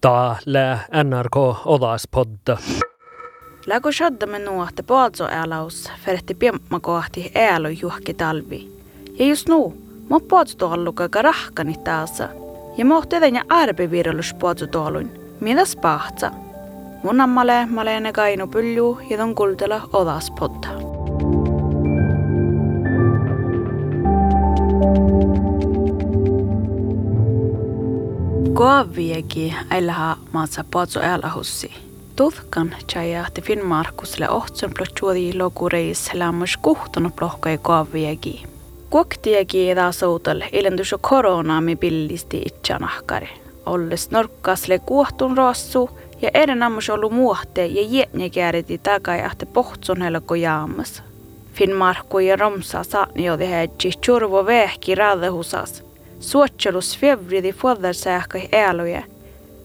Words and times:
Täällä 0.00 0.78
NRK 1.04 1.36
Odaspodda. 1.66 2.56
Läkö 3.66 3.92
shaddamme 3.92 4.38
nuotte 4.38 4.82
paatso 4.82 5.28
älaus, 5.30 5.92
feretti 6.04 6.34
piemma 6.34 6.80
kohti 6.80 7.32
äälo 7.34 7.68
juhki 7.68 8.14
talvi. 8.14 8.72
Ja 9.18 9.26
just 9.26 9.48
nu, 9.48 9.74
mä 10.10 10.16
paatso 10.28 10.56
tuolluka 10.58 11.22
rahkani 11.22 11.74
taasa. 11.84 12.28
Ja 12.76 12.84
mä 12.84 12.96
ohti 12.96 13.16
ja 13.16 13.42
arbevirulus 13.48 14.34
paatso 14.34 14.66
tuolun. 14.66 15.10
Mitäs 15.40 15.76
pahtsa? 15.76 16.30
Mun 17.02 17.20
ammale 17.20 17.66
maleene 17.66 18.12
kainu 18.12 18.46
pylju 18.46 18.98
ja 19.10 19.16
ton 19.16 19.34
kultela 19.34 19.80
Odaspodda. 19.92 20.87
Koaviegi 28.58 29.54
äilläha 29.70 30.16
maatsa 30.32 30.64
paatso 30.70 31.00
älahussi. 31.00 31.74
Tuhkan 32.16 32.74
tjajahti 32.92 33.42
Finnmarkusle 33.42 34.28
ohtsen 34.28 34.70
plotjuodi 34.76 35.38
lokureis 35.38 36.14
lämmös 36.14 36.56
kuhtunut 36.56 37.16
plohkai 37.16 37.58
koaviegi. 37.58 38.42
Kuoktiegi 38.90 39.70
edä 39.70 39.92
soutal 39.92 40.42
ilendus 40.52 40.94
koronaami 41.00 41.76
pillisti 41.76 42.42
itsanahkari. 42.46 43.28
Olles 43.66 44.10
norkkasle 44.10 44.78
kuohtun 44.78 45.36
rossu 45.36 45.90
ja 46.22 46.30
eren 46.34 46.62
ammus 46.62 46.90
ollut 46.90 47.12
muohte 47.12 47.66
ja 47.66 47.86
jätnäkääriti 47.88 48.78
takajahti 48.78 49.46
pohtson 49.46 50.02
helko 50.02 50.34
jaamas. 50.34 51.02
Finnmarkku 51.52 52.18
ja 52.18 52.36
Romsa 52.36 52.84
saani 52.84 53.24
jo 53.24 53.36
tehätsi 53.36 53.90
churvo 53.90 54.46
vehki 54.46 54.94
raadehusas. 56.18 56.30
Suotselus 56.30 56.98
fevridi 56.98 57.52
fuodarsähkai 57.52 58.48
ääloja. 58.52 59.02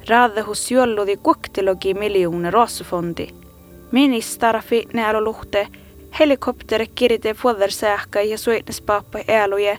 Raadehus 0.09 0.71
juolludi 0.71 1.17
kuoktilogi 1.17 1.93
miljoone 1.93 2.51
rossufondi. 2.51 3.27
Ministarfi 3.91 4.87
näälö 4.93 5.21
luhte 5.21 5.67
helikopter 6.19 6.85
kirite 6.95 7.33
fuodarsähkai 7.33 8.29
ja 8.29 8.37
suitnespappa 8.37 9.19
ääloja 9.27 9.77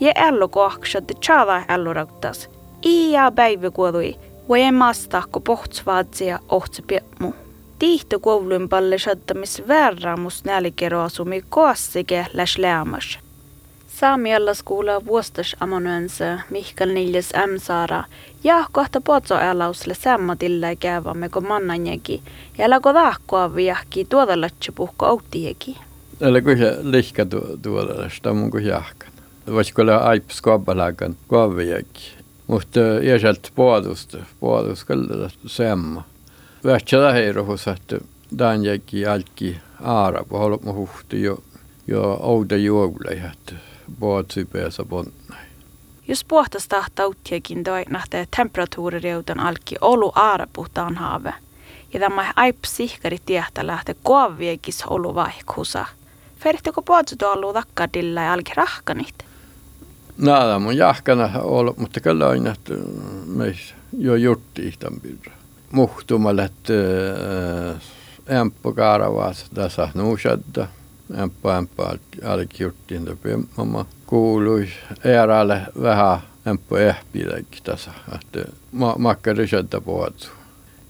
ja 0.00 0.12
ällokoaksat 0.16 1.04
chava 1.20 1.62
ällorautas. 1.68 2.50
Ia 2.84 3.30
päiväkuodui, 3.30 4.16
voi 4.48 4.72
maastahko 4.72 5.40
pohtsvaatsia 5.40 6.38
ohtse 6.48 6.82
piemmu. 6.82 7.32
Tihto 7.78 8.20
koulun 8.20 8.68
palle 8.68 8.98
shattamis 8.98 9.62
väärämus 9.68 10.44
nälikeroasumi 10.44 11.42
koassike 11.48 12.26
läs 12.32 12.58
lämmas. 12.58 13.18
Saamialla 14.00 14.54
skuulla 14.54 15.04
vuostas 15.04 15.56
amanuensa 15.60 16.38
Mihkal 16.50 16.88
Niljas 16.88 17.32
M. 17.46 17.58
Saara 17.58 18.04
ja 18.44 18.64
kohta 18.72 19.00
potso 19.00 19.34
älausle 19.34 19.94
sammatilla 19.94 20.76
käyvämme 20.76 21.28
kun 21.28 21.46
mannanjeki 21.46 22.22
ja 22.58 22.70
lako 22.70 22.92
tahkoa 22.92 23.54
viahki 23.54 24.04
tuodalatse 24.04 24.72
puhko 24.72 25.06
outtieki. 25.06 25.76
Eller 26.20 26.42
kun 26.42 26.58
se 26.58 26.78
lihka 26.82 27.26
tuolla, 27.62 28.08
sitä 28.08 28.32
mun 28.32 28.50
kun 28.50 28.64
jahkan. 28.64 29.08
Voisiko 29.46 29.82
olla 29.82 29.96
aips 29.96 30.40
kaapalakan 30.40 31.16
kaaviäkin. 31.28 32.12
Mutta 32.46 32.80
iäselt 33.02 33.52
puolusta, 33.54 34.18
puolus 34.40 34.84
kyllä 34.84 35.30
semma. 35.46 36.04
Vähtsä 36.64 37.12
heirohus, 37.12 37.68
että 37.68 37.98
tämän 38.36 38.64
jäki 38.64 39.06
alki 39.06 39.56
aara, 39.82 40.24
kun 40.24 40.74
huhti 40.74 41.22
jo, 41.22 41.42
jo 41.86 42.18
ouda 42.22 42.56
juogle, 42.56 43.10
että 43.10 43.71
puolsi 44.00 44.44
päässä 44.44 44.84
ponnai. 44.84 45.42
Jos 46.08 46.24
puhtas 46.24 46.68
tahtauttiakin 46.68 47.64
toi 47.64 47.84
nähtee 47.90 48.26
temperatuurireuten 48.36 49.40
alki 49.40 49.76
olu 49.80 50.12
aara 50.14 50.46
puhtaan 50.52 50.94
haave. 50.94 51.34
Ja 51.92 52.00
tämä 52.00 52.32
aips 52.36 52.76
sihkari 52.76 53.18
tiehtä 53.26 53.66
lähtee 53.66 53.96
koaviekis 54.02 54.84
olu 54.86 55.14
vaihkusa. 55.14 55.86
Ferhtiko 56.38 56.82
puolsi 56.82 57.16
tuollu 57.16 57.52
takkadilla 57.52 58.20
ja 58.20 58.32
alki 58.32 58.52
rahkanit? 58.56 59.14
Nada 60.18 60.58
mun 60.58 60.76
jahkana 60.76 61.30
ollut, 61.42 61.78
mutta 61.78 62.00
kyllä 62.00 62.28
aina, 62.28 62.52
että 62.52 62.74
meis 63.26 63.74
jo 63.98 64.14
jutti 64.14 64.66
ihtan 64.66 64.92
pidä. 65.02 65.36
Muhtumalle, 65.72 66.44
että 66.44 66.72
ämpö 68.40 68.72
kaaravaas 68.72 69.50
tässä 69.54 69.88
nuusadda. 69.94 70.68
Alki 72.24 72.62
juttiin 72.62 73.04
topi 73.04 73.28
mamma 73.56 73.86
kuului 74.06 74.68
erälle 75.04 75.62
vähän 75.82 76.18
ämpö 76.46 76.88
ehpiläkin 76.88 77.62
tässä, 77.64 77.90
että 78.14 78.52
makkari 78.98 79.48
sieltä 79.48 79.80
puhuttu. 79.80 80.26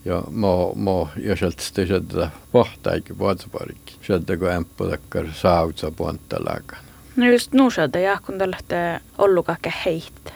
Ja 0.04 0.22
mä, 0.30 0.48
mä 0.76 0.90
ja 1.16 1.36
sieltä 1.36 1.62
sieltä 1.62 2.30
pohtaikin 2.52 3.16
puhutuparikki. 3.16 3.96
Sieltä 4.06 4.36
kun 4.36 4.50
ämpö 4.50 4.90
takkar 4.90 5.26
saavutsa 5.32 5.90
puhuttu 5.90 6.36
lakana. 6.38 6.82
No 7.16 7.30
just 7.30 7.52
nuusalta 7.52 7.98
ja 7.98 8.18
kun 8.26 8.38
te 8.38 8.50
lähtee 8.50 9.00
ollukakke 9.18 9.72
heitte. 9.84 10.32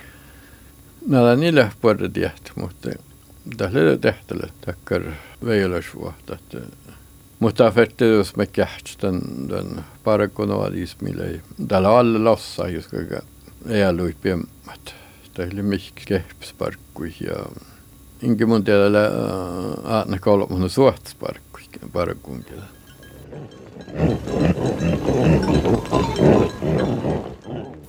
Näillä 1.09 1.37
niille 1.37 1.71
puolta 1.81 2.09
tehty, 2.09 2.53
mutta 2.55 2.91
tässä 3.57 3.79
oli 3.79 3.99
tehtävä 3.99 4.47
takkar 4.67 5.03
veilasvuotta. 5.45 6.39
Mutta 7.39 7.71
fertilityspääkähtsten 7.71 9.21
den 9.49 9.85
parakonoadismille 10.05 11.41
tällä 11.69 11.99
alla 11.99 12.25
lossa, 12.25 12.69
jos 12.69 12.89
kuinka 12.89 13.21
eäluit 13.69 14.21
piemmät. 14.21 14.95
Tehli 15.35 15.63
mihki 15.63 16.03
kehpsparkkui 16.07 17.13
ja 17.21 17.37
inkä 18.23 18.47
mun 18.47 18.65
tiedä 18.65 18.81
aatna 19.85 20.19
kolmuna 20.19 20.69
suohtsparkkui 20.69 21.63
parakkuun 21.93 22.45
kielä. 22.45 22.63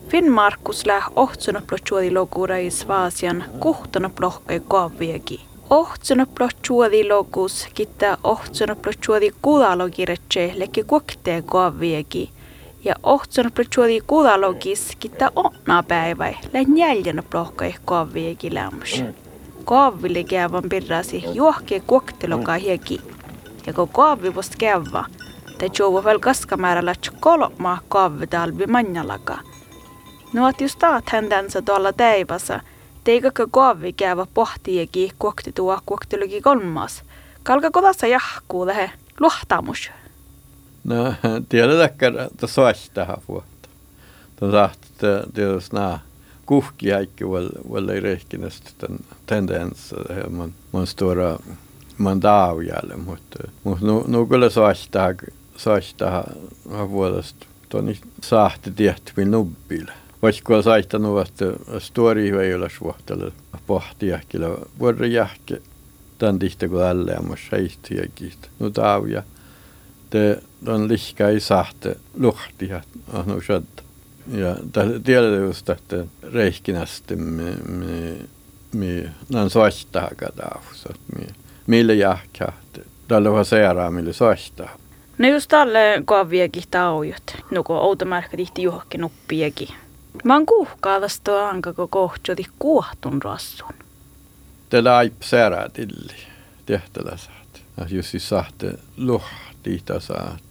Finn 0.10 0.32
Markus 0.32 0.86
läh 0.86 1.10
ohtsunut 1.16 1.68
plotsuodi 1.68 2.12
lokuurais 2.12 2.88
vaasian 2.88 3.44
kuhtunut 3.60 4.16
plohkoi 4.16 4.62
kaaviakin. 4.68 5.47
Ohtsunut 5.70 6.36
plotjuodi 6.36 7.10
lokus 7.10 7.68
kittää 7.74 8.18
ohtsunut 8.24 8.82
plotjuodi 8.82 9.32
kudalogiretse 9.42 10.54
lekki 10.56 10.84
kuoktee 10.84 11.42
kaaviegi. 11.42 12.30
Ja 12.84 12.96
ohtsunut 13.04 13.54
plotjuodi 13.54 14.02
kudalogis 14.08 14.92
kittää 15.00 15.30
onna 15.36 15.84
päivä 15.84 16.34
län 16.54 16.78
jäljänä 16.78 17.24
plohkai 17.24 17.74
kaaviegi 17.86 18.54
lämmus. 18.54 19.04
Kaaville 19.66 20.24
käyvän 20.24 20.70
pirrasi 20.70 21.24
juohkee 21.34 21.80
kuoktelokaa 21.80 22.58
hieki. 22.58 23.02
Ja 23.66 23.74
kun 23.74 23.90
kaavi 23.90 24.36
vost 24.36 24.56
käyvä, 24.56 25.06
te 25.58 25.70
juova 25.80 26.04
väl 26.04 26.20
kaskamäärällä 26.20 26.96
kolmaa 27.20 27.80
kaavitalvi 27.90 28.68
manjalakaa. 28.68 29.40
Att 30.50 30.62
just 30.62 30.80
taat 30.80 31.10
häntänsä 31.10 31.62
tuolla 31.62 31.94
teivassa, 31.94 32.60
teikakö 33.08 33.48
kaavi 33.52 33.94
käyvä 33.94 34.26
pohtieki 34.34 35.12
kuokti 35.20 35.52
tuo 35.52 35.80
kuoktiluki 35.86 36.42
kolmas. 36.42 37.04
Kalkako 37.44 37.82
tässä 37.88 38.08
jahkuu 38.08 38.66
tähän 38.66 38.92
luohtamus? 39.20 39.92
No, 40.84 41.14
tiedätkö, 41.50 42.28
että 42.32 42.48
soisi 42.48 42.92
tähän 42.94 43.18
vuotta. 43.28 43.70
Tuon 44.36 44.52
sahti, 44.52 44.88
tietysti 45.34 45.76
nämä 45.76 46.00
kuhki 46.46 46.94
äikki 46.94 47.26
väl 47.74 47.90
ei 47.90 48.00
rehkinästi 48.00 48.72
tämän 48.78 49.00
tendens, 49.26 49.96
man, 50.30 50.54
man 50.72 50.88
stora 50.88 51.40
man 51.98 52.22
daavjälle, 52.22 52.96
mutta, 52.96 53.40
mutta 53.64 53.86
nu, 53.86 54.04
nu 54.08 54.26
kyllä 54.26 54.50
soisi 54.50 55.96
tähän 55.98 56.26
vuodesta. 56.90 57.46
Tuon 57.70 57.96
sahti 58.24 58.72
tehty 58.72 59.26
nubbille. 59.26 60.07
Voisiko 60.22 60.62
saittanut, 60.62 61.28
että 61.28 61.46
stori 61.80 62.30
ei 62.30 62.54
ole 62.54 62.70
suhtella 62.70 63.32
pohtia, 63.68 64.20
kyllä 64.30 64.48
vuoden 64.80 65.12
jälkeen 65.12 65.62
tämän 66.18 66.40
tihtä 66.40 66.68
kuin 66.68 66.82
tälle 66.82 67.12
ja 67.12 67.22
myös 67.22 67.40
heistiäkin. 67.52 68.34
No 68.60 68.70
taavia. 68.70 69.24
Te 70.10 70.42
on 70.68 70.88
lihkä 70.88 71.28
ei 71.28 71.40
sahte 71.40 71.96
luhti 72.20 72.68
ja 72.68 72.82
no 73.26 73.42
shadda. 73.42 73.82
Ja 74.32 74.56
tiedät 75.04 75.40
just, 75.40 75.70
että 75.70 76.06
reihkinästi 76.34 77.16
me, 77.16 77.44
me, 77.68 78.18
me 78.74 79.10
nan 79.30 79.50
soittaa 79.50 80.10
kadaavus. 80.16 80.88
Mille 81.68 81.94
jahkaa. 81.94 82.54
Tällä 83.08 83.30
on 83.30 83.46
seeraa, 83.46 83.92
mille 83.92 84.14
soittaa. 84.14 84.78
No 85.18 85.28
just 85.28 85.50
tälle 85.50 86.02
kaaviakin 86.06 86.64
taujut. 86.72 87.38
No 87.52 87.64
kun 87.64 87.76
outomärkkä 87.76 88.38
tihti 88.38 88.64
johonkin 88.64 89.04
uppiakin. 89.04 89.68
Mä 90.24 90.34
oon 90.34 90.46
kuhkaavasta 90.46 91.50
anka 91.50 91.74
kun 91.74 91.90
kohtjoti 91.90 92.46
kuohtun 92.60 93.22
rassun. 93.22 93.74
Tällä 94.70 94.98
aip 94.98 95.22
särää 95.22 95.70
tilli. 95.70 96.16
Tehtävä 96.66 97.18
saat. 97.18 97.90
Just 97.90 98.10
siis 98.10 98.30
sahte 98.30 98.74
luhti 98.98 99.84
saat. 100.00 100.44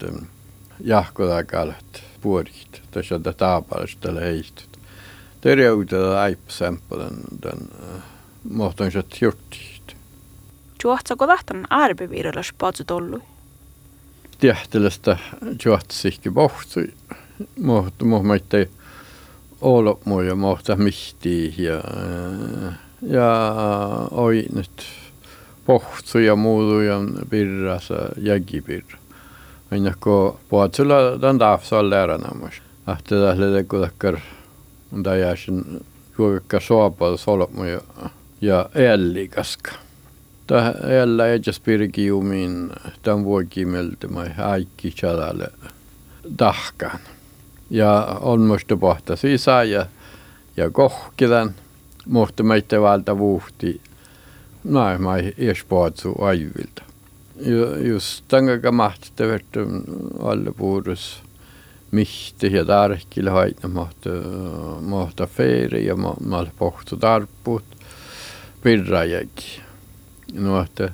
Jahkoda 0.81 1.45
kalat 1.45 2.03
puorit. 2.21 2.83
Tässä 2.91 3.15
on 3.15 3.23
taapalasta 3.23 4.01
tällä 4.01 4.21
heistut. 4.21 4.79
Terveydellä 5.41 6.21
aip 6.21 6.49
sempelen 6.49 7.17
den 7.43 7.69
mohtonset 8.51 9.21
hjortit. 9.21 9.97
Juohtsako 10.85 11.27
tahtan 11.27 11.67
arbeviirrellas 11.71 12.53
patsutollu? 12.59 13.23
Tiehtelöstä 14.39 15.19
juotsikki 15.65 16.31
pohtui. 16.31 16.93
Mohtu 17.61 18.05
mohmaitte 18.05 18.69
olo 19.61 20.01
muja 20.05 20.35
mohta 20.35 20.77
mihti 20.77 21.55
ja 21.59 21.83
ja 23.03 23.53
oi 24.11 24.45
nyt 24.55 24.83
pohtui 25.67 26.27
ja 26.27 26.37
muutu 26.37 26.81
ja 26.81 26.95
pirrasa 27.31 27.95
jägipirra. 28.17 28.99
Aina 29.71 29.95
kun 30.01 30.39
puhutsulla 30.49 31.19
tämän 31.21 31.39
taafsa 31.39 31.91
lääränä. 31.91 32.29
Ahte 32.87 33.15
tähle 33.15 33.65
kun 33.65 33.81
takkar 33.81 34.21
on 34.93 35.03
täjäsin 35.03 35.85
kuinka 36.17 36.61
suopaa 36.61 37.17
solmuja 37.17 37.81
ja 38.41 38.69
ällikäska. 38.93 39.73
Tämä 40.47 40.75
älä 41.03 41.27
ei 41.27 41.41
just 41.47 41.65
pirki 41.65 42.07
jumiin 42.07 42.71
tämän 43.03 43.25
vuokimeltä 43.25 44.09
mai 44.09 44.31
äikki 44.39 44.91
chadalle 44.91 45.49
tahkan. 46.37 46.99
Ja 47.71 48.19
on 48.21 48.41
musta 48.41 48.77
pohta 48.77 49.17
sisä 49.17 49.63
ja, 49.63 49.87
ja 50.57 50.71
kohkidan. 50.71 51.55
Mutta 52.07 52.43
meitä 52.43 52.81
valta 52.81 53.19
vuhti. 53.19 53.81
Näin 54.65 55.03
mai 55.03 55.35
espoatsu 55.39 56.15
aivilta. 56.23 56.83
Just 57.83 58.25
tämän 58.29 58.75
mahti 58.75 59.23
alle 60.23 60.53
puudus 60.57 61.23
mihti 61.91 62.53
ja 62.53 62.65
tarkille 62.65 63.31
haitna 63.31 63.69
mahti, 63.69 64.09
mahti 64.81 65.23
feiri 65.27 65.87
ja 65.87 65.97
mahti 65.97 66.53
pohtu 66.59 66.97
tarppuut 66.97 67.65
pirrajäkin. 68.63 69.63
No, 70.33 70.63
että 70.63 70.93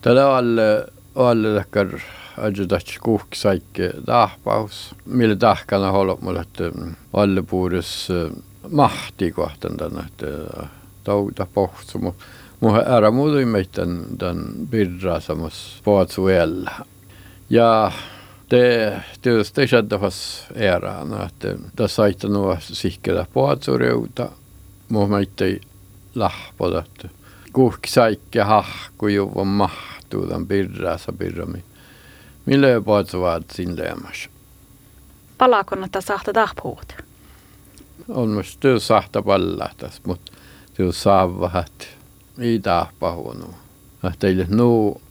tällä 0.00 0.36
alle, 0.36 0.86
alle 1.14 1.66
ajudatsi 2.40 2.98
kuhk 3.02 3.34
saike 3.34 3.92
tahpaus, 4.06 4.94
millä 5.06 5.36
tahkana 5.36 5.92
holop 5.92 6.20
mulle, 6.20 6.40
että 6.40 6.64
vallepuudus 7.12 8.08
mahti 8.70 9.32
kohtaan 9.32 9.76
tänne, 9.76 10.00
että 10.00 10.26
äh, 10.62 10.70
tauta 11.04 11.46
pohtsu, 11.54 11.98
mutta 11.98 12.24
muhe 12.60 12.82
ära 12.86 13.10
muudu 13.10 13.46
meid 13.46 13.70
tämän, 13.72 14.04
tämän 14.18 14.44
pirrasamus 14.70 15.80
pootsu 15.84 16.28
jälle. 16.28 16.70
Ja 17.50 17.92
te 18.48 18.92
tietysti 19.22 19.66
kädevas 19.66 20.46
erään, 20.54 21.10
noh, 21.10 21.26
että 21.26 21.54
tässä 21.76 21.94
saitte 21.94 22.28
nuo 22.28 22.56
sihkellä 22.60 23.26
pootsureuta, 23.32 24.28
muhe 24.88 25.08
meitä 25.08 25.44
ei 25.44 25.60
lahpoda, 26.14 26.76
noh, 26.76 26.84
että 26.84 27.08
kuhki 27.52 27.90
saikke 27.90 28.42
hahku 28.42 29.08
juvan 29.08 29.46
mahtuu 29.46 30.26
tämän 30.26 30.46
pirrasa 30.46 31.12
pirrami. 31.12 31.64
Puhutsuvaat 32.84 33.44
siinä 33.52 33.76
leemas? 33.76 34.28
Palaako 35.38 35.74
näitä 35.74 36.00
sahta 36.00 36.32
tahpuut? 36.32 36.94
On 38.08 38.28
myös 38.28 38.56
työ 38.56 38.80
sahta 38.80 39.22
pallahtas, 39.22 40.00
mutta 40.06 40.32
työ 40.74 40.92
saa 40.92 41.40
vähän 41.40 41.64
ei 42.38 42.58
tahpahuonu. 42.58 43.54
Teille 44.18 44.46
nuu, 44.48 45.02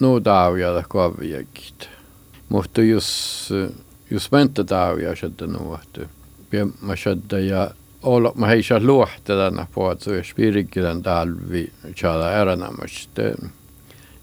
nuu 0.00 0.20
taujalla 0.20 0.82
koviakin. 0.88 1.88
Mutta 2.48 2.82
jos, 2.82 3.48
jos 4.10 4.32
mentä 4.32 4.64
taujaa 4.64 5.16
sieltä 5.16 5.46
nuohtu, 5.46 6.00
mä 6.80 6.96
sieltä 6.96 7.38
ja 7.38 7.70
olla, 8.02 8.32
mä 8.34 8.46
hei 8.46 8.62
saa 8.62 8.80
luohtelana 8.80 9.66
på 9.74 9.90
att 9.90 10.02
så 10.02 10.10
är 10.10 10.22
spirikkilen 10.22 11.02
talvi 11.02 11.72
tjala 11.94 12.28
äranamasta. 12.28 13.22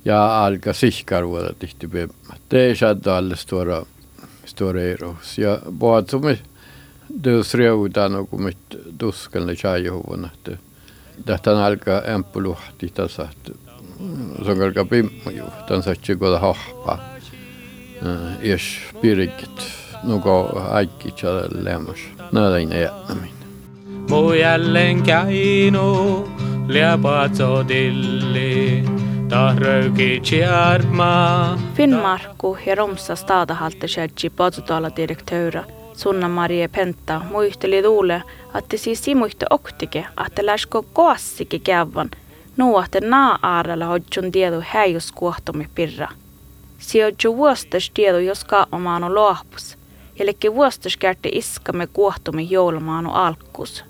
Ja 0.06 0.46
alka 0.46 0.74
sihkaruoda 0.74 1.54
tihti 1.60 1.88
bemma. 1.88 2.36
Det 2.48 2.72
är 2.72 2.76
sieltä 2.76 3.18
alle 3.18 3.36
stora, 3.36 3.86
stora 4.46 4.82
eros. 4.82 5.38
Ja 5.38 5.60
på 5.80 5.96
att 5.96 6.10
som 6.10 6.28
är 6.28 6.38
det 7.08 7.44
sreudan 7.44 8.16
och 8.16 8.40
mitt 8.40 8.76
duskan 9.00 9.48
le 9.48 9.56
chajhuvun, 9.56 10.26
että 10.26 10.58
tähtän 11.26 11.58
alkaa 11.58 12.02
empuluhti 12.02 12.90
tässä, 12.94 13.24
että 13.24 13.52
se 14.46 14.52
on 14.52 14.62
alkaa 14.62 14.86
pimmu 14.86 15.30
juu. 15.32 15.50
Tämän 15.68 15.84
satsi 15.84 16.16
koda 16.16 16.40
hahpa. 16.40 17.00
Ies 18.42 18.62
pirikit. 19.02 19.62
Nuko 20.04 20.62
aikki 20.70 21.12
tjällä 21.12 21.48
lämmäs. 21.52 22.00
Näin 22.32 22.72
ei 22.72 22.82
jättämin. 22.82 23.30
Mu 24.10 24.34
jälleen 24.34 25.04
käinu, 25.04 26.30
liapatso 26.68 27.64
tilli, 29.28 29.30
tahröyki 29.30 30.22
tjärma. 30.22 31.60
Finnmarkku 31.74 32.58
ja 32.66 32.76
Romsa 32.76 33.16
stadahalte 33.16 33.88
tjädji 33.88 34.30
patsutala 34.30 34.90
direktöra 34.96 35.64
Sunna 35.94 36.30
Marie 36.30 36.68
Penta 36.68 37.22
muisteli 37.32 37.84
tuule, 37.84 38.24
että 38.56 38.78
siis 38.78 39.04
simuiste 39.04 39.46
oktike, 39.50 40.06
että 40.26 40.46
läskö 40.46 40.82
koassike 40.94 41.60
kävän, 41.60 42.10
nuohte 42.58 43.00
naa 43.02 43.40
aarella 43.42 43.86
hodjun 43.86 44.32
tiedu 44.32 44.64
häijus 44.68 45.12
kuohtomi 45.12 45.68
pirra. 45.76 46.08
Sijoitju 46.80 47.38
vuostas 47.38 47.92
tiedu, 47.94 48.18
jos 48.18 48.44
kaapamaanu 48.44 49.16
lohpus, 49.16 49.78
elikki 50.20 50.54
vuostas 50.54 50.98
kärti 50.98 51.30
iskamme 51.34 51.88
kuohtomi 51.88 52.48
joulumaanu 52.50 53.12
alkkus. 53.12 53.84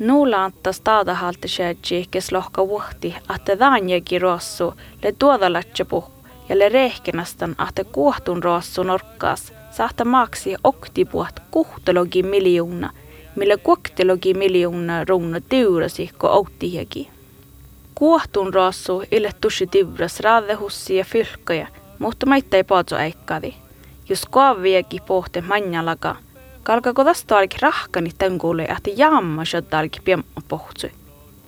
Nuula 0.00 0.44
antaa 0.44 0.72
staadahalti 0.72 1.48
shädji, 1.48 2.06
kes 2.10 2.32
lohka 2.32 2.68
vuhti, 2.68 3.14
että 3.36 3.58
dhaanjekin 3.58 4.20
rossu, 4.22 4.74
le 5.02 5.12
tuoda 5.12 5.52
lätsäpuh, 5.52 6.10
ja 6.48 6.58
le 6.58 6.68
rehkenastan, 6.68 7.56
että 7.68 7.84
kuohtun 7.84 8.42
rossu 8.42 8.82
norkkaas– 8.82 9.52
sahta 9.70 10.04
maksi 10.04 10.54
oktipuat 10.64 11.42
kuhtalogi 11.50 12.22
miljoona, 12.22 12.90
millä 13.36 13.56
kuhtalogi 13.56 14.34
miljoona 14.34 15.04
ruuna 15.04 15.40
tyyrasi 15.40 16.10
ko 16.18 16.28
outtihiaki. 16.28 17.08
Kuohtun 17.94 18.54
raasu 18.54 19.02
ille 19.12 19.30
tusi 19.40 19.66
tyvras 19.66 20.20
raadehussi 20.20 20.96
ja 20.96 21.04
fylkkoja, 21.04 21.66
mutta 21.98 22.26
maita 22.26 22.56
ei 22.56 22.64
paatso 22.64 22.96
äikkadi. 22.96 23.54
Jos 24.08 24.26
kaaviakin 24.30 25.02
pohte 25.06 25.40
manjalaka, 25.40 26.16
kalkako 26.70 27.04
tästä 27.04 27.38
alki 27.38 27.56
rahkani 27.60 28.10
tänkuule, 28.18 28.64
että 28.64 28.90
jamma 28.96 29.44
shadda 29.44 29.78
alki 29.78 30.00
piemma 30.04 30.42
pohtsui. 30.48 30.90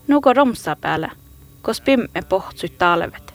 Nuko 0.08 0.32
romsa 0.32 0.76
päällä, 0.80 1.10
kos 1.62 1.80
pimme 1.80 2.22
pohtsui 2.28 2.68
talvet. 2.68 3.34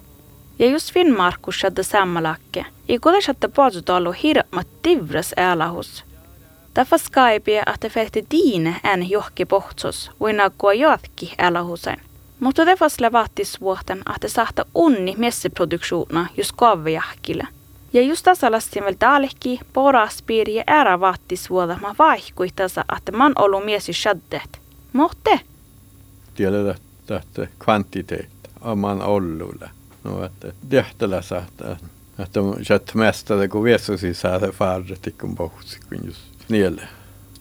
Ja 0.60 0.66
just 0.70 0.94
Finnmarkus 0.94 1.64
hade 1.64 1.84
samma 1.84 2.24
lacke. 2.24 2.66
I 2.90 3.00
går 3.00 3.22
satte 3.22 3.48
badutalo 3.48 4.12
hirmat 4.12 4.68
tivras 4.82 5.34
älahus. 5.38 6.04
Därför 6.76 6.98
skaipi, 6.98 7.58
att 7.66 7.82
det 7.82 7.90
fähti 7.90 8.26
diine 8.32 8.76
en 8.84 9.10
johki 9.10 9.46
pohtsos, 9.46 10.12
uina 10.22 10.50
kua 10.50 10.74
jatki 10.74 11.34
älahusen. 11.38 12.00
Mutta 12.40 12.66
det 12.66 12.80
var 12.80 12.90
slavattis 12.90 13.62
vuoten, 13.62 14.04
det 14.22 14.30
sahta 14.30 14.66
unni 14.74 15.16
messeproduktiona 15.18 16.28
just 16.38 16.52
kavvejahkille. 16.56 17.48
Ja 17.94 18.02
just 18.02 18.24
tässä 18.24 18.52
lastin 18.52 18.84
väl 18.84 18.96
taalehki, 19.00 19.60
poraspiiri 19.74 20.56
ja 20.56 20.64
ära 20.68 21.00
vaattis 21.00 21.50
vuoda, 21.50 21.78
ma 21.82 21.96
vaihkuihtasa, 22.00 22.86
että 22.98 23.12
man 23.12 23.34
ollut 23.36 23.66
miesi 23.66 23.94
shaddet. 23.94 24.62
Mohte? 24.94 25.40
Tiedä, 26.36 26.76
että 27.18 27.48
kvantiteet 27.60 28.30
on 28.62 29.02
ollulle. 29.02 29.70
no 30.04 30.26
että 30.26 30.54
tehtälässä, 30.70 31.38
että 31.38 31.78
että 32.20 32.40
sett 32.64 32.94
mästare 32.94 33.48
kun 33.48 33.64
viesusi 33.64 34.14
saada 34.14 34.52
farre 34.52 34.96
tikkum 35.02 35.36
pohsi 35.36 35.80
kun 35.90 36.06
just 36.06 36.22
nielle. 36.50 36.88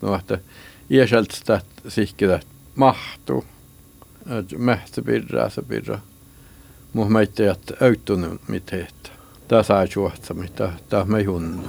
No 0.03 0.15
että 0.15 0.39
iäselt 0.91 1.31
sitä 1.31 1.61
sihkidä 1.89 2.41
mahtuu. 2.75 3.45
Että 4.41 4.59
mähtä 4.59 5.03
pirraa 5.03 5.51
se 5.51 5.63
pirra. 5.63 5.99
Muh 6.93 7.09
meitä 7.09 7.53
että 7.53 7.75
autunut 7.85 8.49
Tää 9.49 9.63
saa 9.63 9.87
juotsa 9.95 10.35
mitä 10.35 10.73
tää 10.89 11.05
me 11.05 11.23
hunnu. 11.23 11.63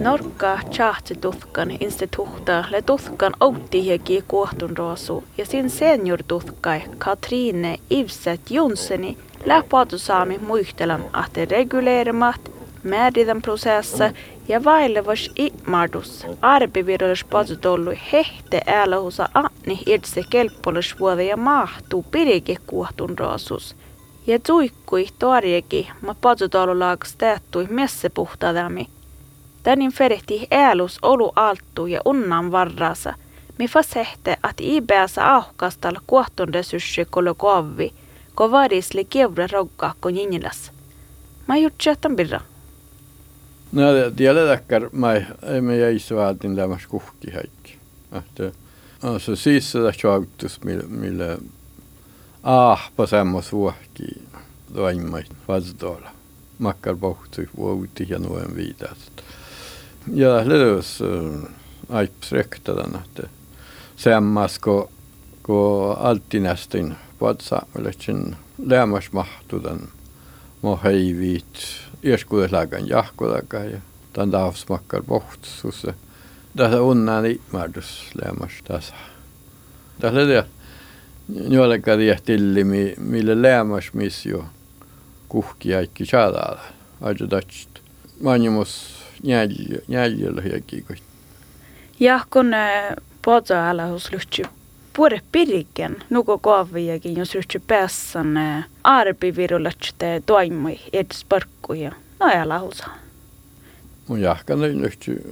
Norka 0.00 0.58
tjahti 0.70 1.14
tuhkan 1.14 1.70
instituutta 1.80 2.64
le 2.70 2.82
tuhkan 2.82 3.32
outtihjeki 3.40 4.24
kuohtun 4.28 4.76
roosu 4.76 5.24
ja 5.38 5.46
sin 5.46 5.70
senior 5.70 6.22
tuhkai 6.28 6.82
Katrine 6.98 7.76
Ivset 7.90 8.50
Jonsseni 8.50 9.18
lähpaatu 9.44 9.98
saami 9.98 10.38
muihtelan 10.38 11.04
ahte 11.12 11.44
reguleerimat 11.44 12.40
määritän 12.82 13.42
prosessa 13.42 14.10
ja 14.48 14.64
vailevas 14.64 15.30
imardus 15.36 16.26
arpivirrallis 16.42 17.24
patutollu 17.24 17.92
hehte 18.12 18.62
äälähusa 18.66 19.28
anni 19.34 19.82
itse 19.86 20.22
kelppollisvuode 20.30 21.24
ja 21.24 21.36
mahtuu 21.36 22.02
pirike 22.10 22.56
kuohtun 22.66 23.18
roosus. 23.18 23.76
Ja 24.26 24.38
tuikkui 24.38 25.08
torjeki, 25.18 25.88
ma 26.00 26.14
patutollu 26.20 26.78
laakas 26.78 27.16
teettui 27.16 27.66
messepuhtadami 27.70 28.88
Tänin 29.62 29.92
ferihti 29.92 30.46
äälus 30.50 30.98
olu 31.02 31.32
alttu 31.36 31.86
ja 31.86 32.00
unnan 32.04 32.52
varrasa. 32.52 33.14
Mi 33.58 33.68
fasehte, 33.68 34.32
että 34.32 34.54
ibeässä 34.58 35.34
ahkastalla 35.34 36.00
kuohtun 36.06 36.54
resurssi 36.54 37.06
kolo 37.10 37.34
koavi, 37.34 37.92
ko 38.34 38.50
vadisli 38.50 39.04
kievre 39.04 39.46
rogga 39.52 39.94
ko 40.00 40.08
jinjilas. 40.08 40.72
Mä 41.46 41.56
jutsi, 41.56 41.90
että 41.90 42.10
birra. 42.10 42.40
no 43.72 43.82
ei 44.18 44.28
ole 44.28 44.46
takkar, 44.56 44.88
ma 44.92 45.12
ei, 45.14 45.60
ma 45.60 45.72
ei 45.72 45.98
suhelnud 45.98 46.56
temas 46.56 46.86
kuhki 46.86 47.30
haik. 47.34 47.78
No, 49.02 49.18
se 49.18 49.36
siis 49.36 49.72
sitä 49.72 49.92
saavutus, 50.02 50.60
millä, 50.64 50.84
millä 50.88 51.38
ahpa 52.42 53.06
semmos 53.06 53.52
vuohki 53.52 54.22
toimmait 54.74 55.30
vastoilla. 55.48 56.10
Makkar 56.58 56.96
pohti 56.96 57.48
vuoti 57.56 58.06
ja 58.08 58.18
noin 58.18 58.56
viitästä. 58.56 59.22
Ja 60.14 60.48
löys 60.48 60.98
äh, 61.02 61.50
aips 61.88 62.32
rektadan, 62.32 63.02
että 63.04 63.28
semmas 63.96 64.58
ko, 64.58 64.90
ko 65.42 65.90
altinästin 66.00 66.96
patsaamille, 67.18 67.92
sen 68.00 68.36
lämmäs 68.58 69.12
mahtudan. 69.12 69.80
Mä 70.62 70.76
heiviit 70.84 71.87
eeskujuslagan 72.02 72.88
jahkudaga 72.88 73.58
ja 73.58 73.78
tämän 74.12 74.30
taavsmakkar 74.30 75.02
pohtus. 75.02 75.86
Tässä 76.56 76.82
unnan 76.82 77.26
ikmardus 77.26 78.10
lämmäs 78.24 78.52
tässä. 78.64 78.94
Tässä 80.00 80.26
tiedät, 80.26 80.46
nuoleka 81.48 81.96
tiedät 81.96 82.24
tilli, 82.24 82.64
mille 82.98 83.42
lämmäs 83.42 83.92
missio 83.92 84.44
kuhki 85.28 85.74
äikki 85.74 86.06
saadaan. 86.06 86.58
Aja 87.00 87.26
tatsit. 87.28 87.68
Manjumus 88.20 89.02
jäljellä 89.22 89.82
jäljellä 89.88 90.42
hiekkiikoit. 90.42 91.02
Jah, 92.00 92.26
kun 92.30 92.54
eh, 92.54 92.96
poodsa 93.24 93.70
ala 93.70 93.86
hos 93.86 94.12
luhtsib 94.12 94.57
puore 94.98 95.20
piriken, 95.32 95.96
nuko 96.10 96.38
kaaviakin, 96.38 97.16
jos 97.16 97.34
lyhtsy 97.34 97.62
päässän 97.66 98.34
toimui 100.26 100.80
edes 100.92 101.26
parkkuja. 101.28 101.92
No 102.20 102.26
älä 102.26 102.60
husa. 102.60 102.86
Mun 104.08 104.20
jahkan 104.20 104.62
lyhtsy, 104.62 105.22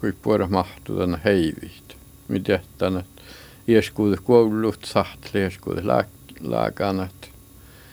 kui 0.00 0.12
puore 0.22 0.46
mahtuu 0.46 0.98
tänne 0.98 1.20
heivit. 1.24 1.96
Mitä 2.28 2.60
tänne 2.78 3.04
ieskuudet 3.68 4.20
koulut 4.20 4.84
sahtli, 4.84 5.40
ieskuudet 5.40 5.84
laakanat. 6.40 7.30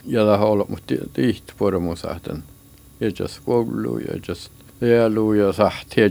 Ja 0.06 0.26
tämä 0.26 0.38
on 0.38 0.50
ollut, 0.50 0.70
mutta 0.70 0.94
tihti 1.14 1.54
puore 1.58 1.80
mun 1.80 1.98
sahten. 1.98 2.44
Ja 3.00 3.12
just 3.20 3.40
koulu 3.46 3.98
ja 3.98 4.36
Jäälu 4.82 5.34
ja 5.34 5.54
sahti 5.54 6.02
ja 6.02 6.10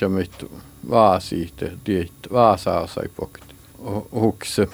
ja 0.00 0.08
mit 0.08 0.46
vaasiite 0.90 1.72
tiet 1.84 2.12
vaasaa 2.32 2.86
sai 2.86 3.08
pokt. 3.16 3.45
ukse 4.12 4.68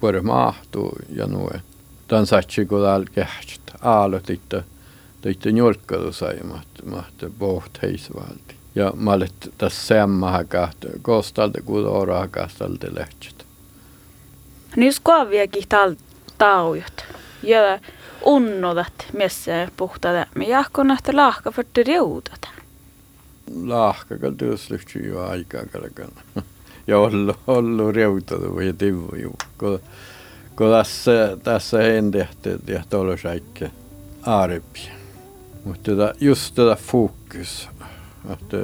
pori 0.00 0.20
mahtu 0.20 0.92
ja 1.08 1.26
noe. 1.26 1.60
Tän 2.08 2.26
satsi 2.26 2.66
kun 2.66 2.82
täällä 2.82 3.06
kähtsät 3.12 3.60
aalot, 3.82 4.30
että 4.30 4.64
teitte 5.20 5.52
njolkkadu 5.52 6.12
sai 6.12 6.40
mahtu, 6.44 6.86
mahtu 6.90 7.34
poht 7.38 7.82
heisvalti. 7.82 8.56
Ja 8.74 8.92
mä 8.96 9.12
olin 9.12 9.28
tässä 9.58 9.86
semmaha 9.86 10.44
kahtu, 10.44 10.86
kostalta 11.02 11.62
kudoraa 11.62 12.28
kastalta 12.28 12.86
lähtsät. 12.90 13.46
Niin 14.76 14.92
skoaviakin 14.92 15.64
täällä 15.68 15.96
taujat. 16.38 17.04
Ja 17.42 17.78
unnodat, 18.24 19.06
missä 19.12 19.68
puhtaa 19.76 20.26
me 20.34 20.44
jahkon 20.44 20.86
nähtä 20.86 21.16
lahka 21.16 21.50
för 21.50 21.64
det 21.74 21.86
rodat. 21.86 22.48
Lahka 23.64 24.18
kaltuslykti 24.18 25.06
jo 25.06 25.22
aikaa 25.24 25.62
kalkana. 25.72 26.22
Ja 26.90 26.98
ollu, 26.98 27.34
ollu 27.46 27.92
riutadu 27.92 28.48
või 28.56 28.72
tivu 28.74 29.14
ju. 29.14 29.30
Kun, 29.58 29.78
kun 30.56 30.70
tässä, 30.70 31.36
tässä 31.42 31.78
hendehti 31.78 32.56
ja 32.66 32.82
tuolla 32.90 33.14
säikke 33.16 33.70
aareppi. 34.26 34.90
Mutta 35.64 35.90
tätä, 35.90 36.14
just 36.20 36.54
tätä 36.54 36.76
fokus. 36.76 37.68
Että, 38.32 38.56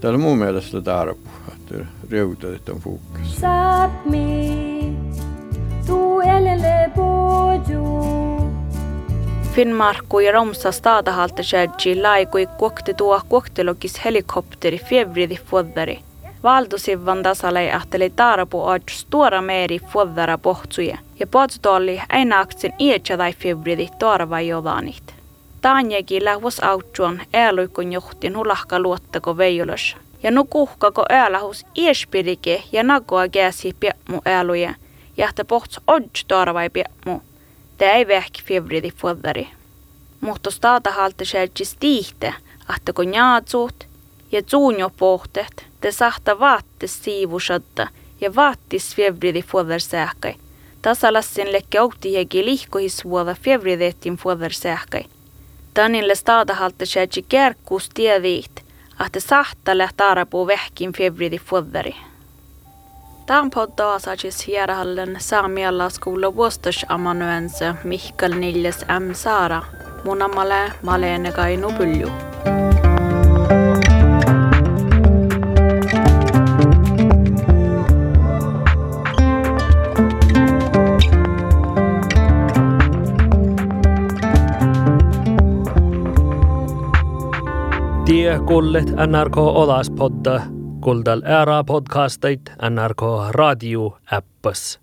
tämä 0.00 0.14
on 0.14 0.20
mun 0.20 0.38
mielestä 0.38 0.82
tarpu, 0.82 1.30
että 1.52 1.86
riutadet 2.10 2.68
on 2.68 2.80
fokus. 2.80 3.36
Saat 3.40 4.06
mi, 4.06 4.96
tu 5.86 6.20
elele 6.20 6.90
bojo. 6.94 8.50
Finnmarkku 9.54 10.20
ja 10.20 10.32
Romsa 10.32 10.72
staadahalta 10.72 11.42
säädji 11.42 12.02
laikui 12.02 12.46
kuokti 12.58 12.94
tuo 12.94 13.20
kuoktilogis 13.28 14.04
helikopteri 14.04 14.78
fievridi 14.78 15.36
fuoddari. 15.36 16.09
Valtosivvan 16.42 17.22
tasalei 17.22 17.72
ahteli 17.72 18.10
taarapu 18.10 18.62
aaju 18.62 18.84
stuora 18.90 19.42
meeri 19.42 19.78
fuoddara 19.78 20.38
pohtsuja 20.38 20.98
ja 21.20 21.26
pohtsuolli 21.26 22.02
aina 22.08 22.40
aktsin 22.40 22.72
ietsä 22.78 23.16
tai 23.16 23.32
fievridi 23.32 23.88
tuorava 23.98 24.40
jodanit. 24.40 25.14
Taanjegi 25.60 26.24
lähvos 26.24 26.60
autsuon 26.60 27.20
ääluikon 27.32 27.92
johtin 27.92 28.36
hulahka 28.36 28.80
luottako 28.80 29.36
veijolos. 29.36 29.96
Ja 30.22 30.30
nukuhkako 30.30 31.04
äälahus 31.08 31.66
iespirike 31.76 32.62
ja 32.72 32.82
nagoa 32.82 33.28
gääsi 33.28 33.76
piemmu 33.80 34.20
ääluja, 34.24 34.74
jahta 35.16 35.44
pohtsu 35.44 35.80
odj 35.86 36.24
tuoravai 36.28 36.70
piemmu. 36.70 37.20
Det 37.78 37.92
ei 37.92 38.08
vähki 38.08 38.42
fievridi 38.42 38.90
fuoddari. 38.96 39.48
Mutta 40.20 40.50
staata 40.50 40.90
halte 40.90 41.24
seltsis 41.24 41.76
tiihte, 41.80 42.34
että 42.76 42.92
kun 42.92 43.14
ja 44.32 44.42
tsuunjo 44.42 44.90
pohtet, 44.98 45.66
te 45.80 45.92
sahta 45.92 46.40
vaattis 46.40 47.04
siivusatta 47.04 47.88
ja 48.20 48.34
vaattis 48.34 48.94
fievridi 48.94 49.42
fuoddar 49.42 49.80
sähkai. 49.80 50.34
Tasalassin 50.82 51.52
lekke 51.52 51.80
outihegi 51.80 52.44
lihkohis 52.44 53.04
vuoda 53.04 53.34
fievrideettin 53.42 54.16
fuoddar 54.16 54.52
sähkai. 54.52 55.04
Tanille 55.74 56.14
staata 56.14 56.54
halte 56.54 56.86
seltsi 56.86 57.24
kärkkuus 57.28 57.90
tiedit, 57.94 58.64
että 59.06 59.20
sahta 59.20 59.78
lähtaarapuu 59.78 60.46
vähkin 60.46 60.92
fievridi 60.92 61.38
fuoddari. 61.38 61.96
Tämän 63.26 63.50
podda 63.50 63.98
saamialla 65.18 65.90
skola 65.90 66.36
vuostas 66.36 66.86
amanuense 66.88 67.74
Mihkal 67.84 68.32
Niljes 68.32 68.84
M. 69.00 69.12
Saara. 69.12 69.62
Mun 70.04 70.22
amale 70.22 70.72
Malene 70.82 71.32
Kainu 71.32 71.72
Pylju. 71.72 72.29
kuullet 88.38 88.90
NRK 88.90 89.36
Olas 89.38 89.90
podda, 89.90 90.42
kuuldel 90.80 91.22
ära 91.26 91.64
podcastit 91.64 92.52
NRK 92.70 93.02
raadio 93.30 93.96
äppas 94.12 94.78